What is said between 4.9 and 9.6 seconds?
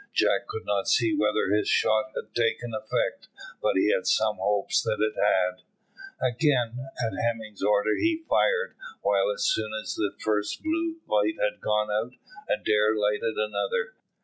it had. Again, at Hemming's order, he fired, while, as